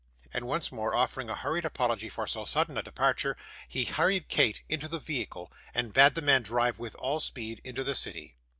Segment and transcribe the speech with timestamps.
[0.33, 4.63] And once more offering a hurried apology for so sudden a departure, he hurried Kate
[4.67, 8.35] into the vehicle, and bade the man drive with all speed into the city.